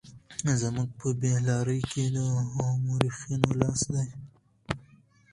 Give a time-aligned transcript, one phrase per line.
[0.61, 2.17] زموږ په بې لارۍ کې د
[2.85, 4.07] مورخينو لاس دی.